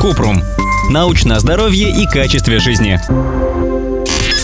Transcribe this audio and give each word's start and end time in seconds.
Купрум. 0.00 0.42
Научное 0.90 1.38
здоровье 1.38 1.90
и 1.90 2.06
качестве 2.06 2.58
жизни. 2.58 3.00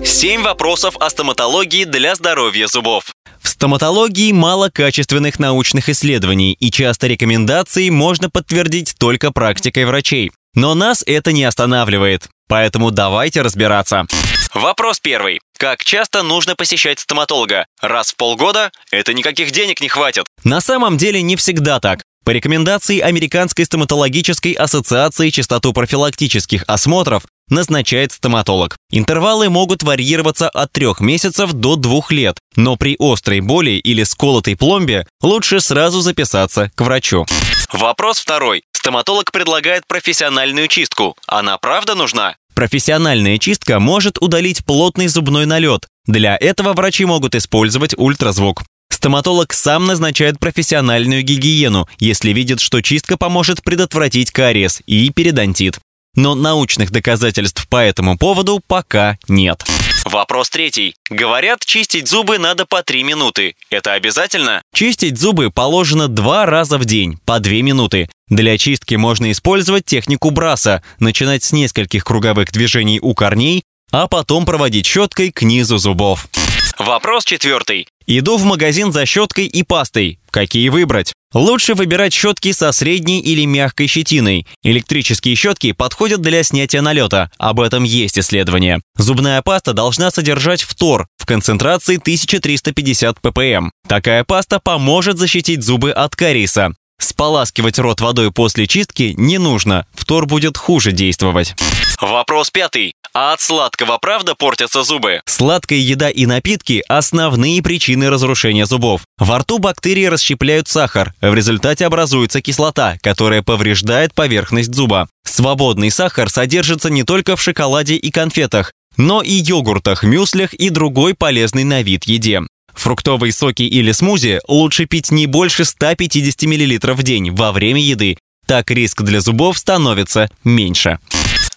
Семь 0.05 0.43
вопросов 0.43 0.97
о 0.99 1.09
стоматологии 1.11 1.85
для 1.85 2.15
здоровья 2.15 2.67
зубов. 2.67 3.15
В 3.41 3.49
стоматологии 3.49 4.33
мало 4.33 4.71
качественных 4.71 5.39
научных 5.39 5.89
исследований, 5.89 6.53
и 6.59 6.71
часто 6.71 7.07
рекомендации 7.07 7.91
можно 7.91 8.31
подтвердить 8.31 8.95
только 8.99 9.33
практикой 9.33 9.85
врачей. 9.85 10.33
Но 10.55 10.75
нас 10.75 11.03
это 11.07 11.33
не 11.33 11.45
останавливает. 11.45 12.29
Поэтому 12.49 12.91
давайте 12.91 13.43
разбираться. 13.43 14.07
Вопрос 14.53 15.01
первый. 15.01 15.41
Как 15.57 15.85
часто 15.85 16.23
нужно 16.23 16.57
посещать 16.57 16.99
стоматолога? 16.99 17.67
Раз 17.81 18.13
в 18.13 18.17
полгода? 18.17 18.71
Это 18.91 19.15
никаких 19.15 19.51
денег 19.53 19.81
не 19.81 19.89
хватит. 19.89 20.27
На 20.45 20.61
самом 20.61 20.99
деле 20.99 21.23
не 21.23 21.37
всегда 21.37 21.81
так. 21.81 22.03
По 22.25 22.31
рекомендации 22.31 23.01
Американской 23.01 23.65
стоматологической 23.65 24.53
ассоциации 24.53 25.31
частоту 25.31 25.73
профилактических 25.73 26.63
осмотров 26.69 27.25
назначает 27.49 28.13
стоматолог. 28.13 28.77
Интервалы 28.91 29.51
могут 29.51 29.83
варьироваться 29.83 30.49
от 30.49 30.73
трех 30.73 31.01
месяцев 31.01 31.53
до 31.53 31.75
двух 31.75 32.13
лет, 32.13 32.39
но 32.55 32.77
при 32.77 32.97
острой 32.99 33.41
боли 33.41 33.73
или 33.73 34.05
сколотой 34.05 34.57
пломбе 34.57 35.07
лучше 35.21 35.61
сразу 35.61 36.01
записаться 36.01 36.71
к 36.75 36.81
врачу. 36.81 37.27
Вопрос 37.73 38.19
второй. 38.19 38.63
Стоматолог 38.73 39.33
предлагает 39.33 39.87
профессиональную 39.87 40.69
чистку. 40.69 41.17
Она 41.27 41.59
правда 41.59 41.95
нужна? 41.95 42.37
Профессиональная 42.55 43.39
чистка 43.39 43.81
может 43.81 44.19
удалить 44.21 44.65
плотный 44.65 45.09
зубной 45.09 45.47
налет. 45.47 45.87
Для 46.07 46.37
этого 46.37 46.73
врачи 46.75 47.05
могут 47.05 47.35
использовать 47.35 47.95
ультразвук. 47.97 48.63
Стоматолог 48.93 49.55
сам 49.55 49.87
назначает 49.87 50.39
профессиональную 50.39 51.23
гигиену, 51.23 51.89
если 51.99 52.31
видит, 52.31 52.61
что 52.61 52.83
чистка 52.83 53.17
поможет 53.17 53.63
предотвратить 53.63 54.31
кариес 54.31 54.83
и 54.87 55.11
периодонтит. 55.11 55.79
Но 56.15 56.35
научных 56.35 56.91
доказательств 56.91 57.67
по 57.69 57.79
этому 57.79 58.19
поводу 58.19 58.61
пока 58.67 59.19
нет. 59.29 59.65
Вопрос 60.05 60.51
третий. 60.51 60.95
Говорят, 61.09 61.65
чистить 61.65 62.07
зубы 62.07 62.39
надо 62.39 62.67
по 62.67 62.83
3 62.83 63.03
минуты. 63.03 63.55
Это 63.71 63.95
обязательно? 63.95 64.63
Чистить 64.75 65.19
зубы 65.19 65.51
положено 65.51 66.09
два 66.09 66.45
раза 66.45 66.77
в 66.77 66.85
день, 66.85 67.19
по 67.25 67.41
2 67.41 67.53
минуты. 67.63 68.11
Для 68.29 68.59
чистки 68.59 68.97
можно 68.97 69.33
использовать 69.33 69.87
технику 69.87 70.31
браса, 70.31 70.83
начинать 70.99 71.45
с 71.45 71.53
нескольких 71.53 72.05
круговых 72.05 72.53
движений 72.53 73.01
у 73.01 73.15
корней, 73.15 73.63
а 73.91 74.07
потом 74.07 74.45
проводить 74.45 74.87
щеткой 74.87 75.33
к 75.33 75.43
низу 75.43 75.79
зубов. 75.79 76.29
Вопрос 76.79 77.25
четвертый. 77.25 77.87
Иду 78.07 78.37
в 78.37 78.45
магазин 78.45 78.93
за 78.93 79.07
щеткой 79.07 79.47
и 79.47 79.63
пастой. 79.63 80.19
Какие 80.31 80.69
выбрать? 80.69 81.13
Лучше 81.35 81.75
выбирать 81.75 82.13
щетки 82.13 82.53
со 82.53 82.73
средней 82.73 83.21
или 83.21 83.47
мягкой 83.47 83.87
щетиной. 83.87 84.47
Электрические 84.63 85.35
щетки 85.35 85.73
подходят 85.73 86.21
для 86.21 86.43
снятия 86.43 86.83
налета. 86.83 87.31
Об 87.39 87.61
этом 87.61 87.85
есть 87.85 88.19
исследования. 88.19 88.81
Зубная 88.97 89.41
паста 89.41 89.73
должна 89.73 90.11
содержать 90.11 90.63
фтор 90.63 91.07
в 91.17 91.27
концентрации 91.27 91.97
1350 91.97 93.19
ppm. 93.19 93.71
Такая 93.89 94.25
паста 94.25 94.61
поможет 94.61 95.19
защитить 95.19 95.63
зубы 95.63 95.93
от 95.93 96.15
кариеса. 96.17 96.75
Споласкивать 97.13 97.79
рот 97.79 98.01
водой 98.01 98.33
после 98.33 98.67
чистки 98.67 99.13
не 99.19 99.37
нужно, 99.37 99.85
фтор 99.93 100.25
будет 100.25 100.57
хуже 100.57 100.93
действовать. 100.93 101.55
Вопрос 102.01 102.49
пятый. 102.51 102.95
А 103.13 103.35
от 103.35 103.43
сладкого 103.43 103.99
правда 103.99 104.35
портятся 104.35 104.83
зубы? 104.83 105.21
Сладкая 105.27 105.79
еда 105.79 106.09
и 106.09 106.25
напитки– 106.25 106.83
основные 106.89 107.63
причины 107.63 108.09
разрушения 108.09 108.65
зубов. 108.65 109.03
Во 109.19 109.41
рту 109.41 109.59
бактерии 109.59 110.07
расщепляют 110.07 110.69
сахар, 110.69 111.13
в 111.21 111.35
результате 111.35 111.85
образуется 111.85 112.41
кислота, 112.41 112.97
которая 113.03 113.43
повреждает 113.43 114.15
поверхность 114.15 114.75
зуба. 114.75 115.07
Свободный 115.23 115.91
сахар 115.91 116.31
содержится 116.31 116.89
не 116.89 117.05
только 117.05 117.37
в 117.37 117.43
шоколаде 117.43 117.97
и 117.97 118.11
конфетах, 118.11 118.73
но 118.97 119.21
и 119.21 119.33
йогуртах, 119.33 120.03
мюслях 120.03 120.55
и 120.55 120.71
другой 120.71 121.13
полезной 121.13 121.65
на 121.65 121.83
вид 121.83 122.05
еде. 122.05 122.41
Фруктовые 122.75 123.33
соки 123.33 123.63
или 123.63 123.93
смузи 123.93 124.41
лучше 124.49 124.87
пить 124.87 125.11
не 125.11 125.27
больше 125.27 125.65
150 125.65 126.43
мл 126.43 126.95
в 126.95 127.03
день 127.03 127.31
во 127.31 127.53
время 127.53 127.81
еды. 127.81 128.17
Так 128.47 128.71
риск 128.71 129.03
для 129.03 129.21
зубов 129.21 129.59
становится 129.59 130.29
меньше. 130.45 130.99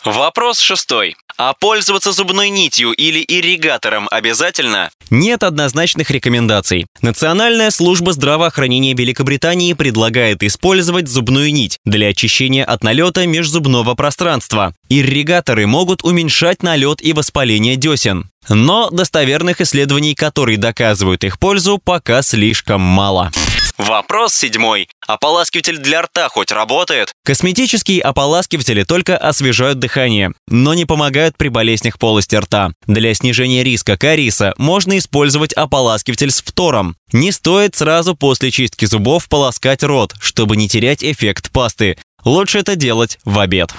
Вопрос 0.06 0.60
шестой. 0.60 1.16
А 1.38 1.54
пользоваться 1.54 2.12
зубной 2.12 2.50
нитью 2.50 2.92
или 2.92 3.26
ирригатором 3.28 4.08
обязательно? 4.10 4.92
Нет 5.10 5.44
однозначных 5.44 6.12
рекомендаций. 6.12 6.86
Национальная 7.02 7.72
служба 7.72 8.14
здравоохранения 8.14 8.94
Великобритании 8.94 9.74
предлагает 9.74 10.44
использовать 10.44 11.10
зубную 11.10 11.52
нить 11.52 11.80
для 11.84 12.10
очищения 12.10 12.64
от 12.64 12.84
налета 12.84 13.26
межзубного 13.26 13.96
пространства. 13.96 14.74
Ирригаторы 14.90 15.68
могут 15.68 16.04
уменьшать 16.04 16.64
налет 16.64 17.02
и 17.02 17.12
воспаление 17.12 17.76
десен. 17.76 18.30
Но 18.50 18.90
достоверных 18.90 19.62
исследований, 19.62 20.16
которые 20.16 20.58
доказывают 20.58 21.24
их 21.24 21.40
пользу, 21.40 21.80
пока 21.84 22.22
слишком 22.22 22.82
мало. 22.82 23.32
Вопрос 23.78 24.34
седьмой. 24.34 24.88
Ополаскиватель 25.06 25.78
для 25.78 26.02
рта 26.02 26.30
хоть 26.30 26.52
работает? 26.52 27.12
Косметические 27.26 28.02
ополаскиватели 28.02 28.84
только 28.84 29.18
освежают 29.18 29.80
дыхание, 29.80 30.32
но 30.48 30.74
не 30.74 30.86
помогают 30.86 31.36
при 31.36 31.50
болезнях 31.50 32.00
полости 32.00 32.36
рта. 32.36 32.72
Для 32.88 33.14
снижения 33.14 33.64
риска 33.64 33.98
кариеса 33.98 34.54
можно 34.58 34.98
использовать 34.98 35.52
ополаскиватель 35.54 36.32
с 36.32 36.42
фтором. 36.42 36.96
Не 37.12 37.34
стоит 37.34 37.76
сразу 37.76 38.16
после 38.16 38.50
чистки 38.50 38.86
зубов 38.86 39.28
полоскать 39.28 39.84
рот, 39.84 40.14
чтобы 40.22 40.56
не 40.56 40.70
терять 40.70 41.04
эффект 41.04 41.52
пасты. 41.52 41.98
Лучше 42.26 42.58
это 42.58 42.76
делать 42.76 43.20
в 43.24 43.38
обед. 43.38 43.70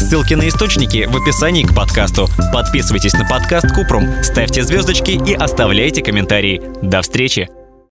Ссылки 0.00 0.34
на 0.34 0.48
источники 0.48 1.06
в 1.08 1.16
описании 1.16 1.62
к 1.62 1.74
подкасту. 1.74 2.28
Подписывайтесь 2.52 3.14
на 3.14 3.24
подкаст 3.24 3.72
Купрум, 3.72 4.22
ставьте 4.22 4.64
звездочки 4.64 5.12
и 5.12 5.34
оставляйте 5.34 6.02
комментарии. 6.02 6.60
До 6.82 7.00
встречи! 7.00 7.48